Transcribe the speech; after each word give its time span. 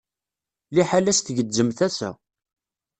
Liḥala-s 0.75 1.19
tgezzem 1.19 1.69
tasa. 1.77 2.11